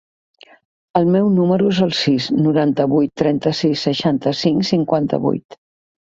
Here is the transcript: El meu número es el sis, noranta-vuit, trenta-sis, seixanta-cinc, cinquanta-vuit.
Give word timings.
El 0.99 1.11
meu 1.15 1.27
número 1.35 1.67
es 1.73 1.81
el 1.87 1.93
sis, 1.97 2.31
noranta-vuit, 2.47 3.13
trenta-sis, 3.25 3.85
seixanta-cinc, 3.91 4.69
cinquanta-vuit. 4.73 5.61